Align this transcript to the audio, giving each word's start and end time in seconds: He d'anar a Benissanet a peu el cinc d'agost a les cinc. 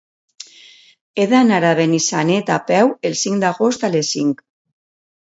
He 1.23 1.27
d'anar 1.33 1.59
a 1.71 1.73
Benissanet 1.79 2.49
a 2.53 2.57
peu 2.71 2.89
el 3.11 3.19
cinc 3.25 3.45
d'agost 3.45 3.87
a 3.89 3.91
les 3.97 4.11
cinc. 4.17 4.43